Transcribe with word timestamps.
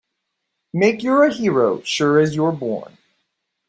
Make 0.73 1.03
you're 1.03 1.25
a 1.25 1.31
hero 1.31 1.83
sure 1.83 2.17
as 2.19 2.35
you're 2.35 2.51
born! 2.51 2.97